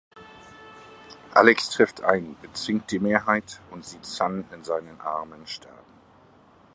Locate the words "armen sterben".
4.99-5.77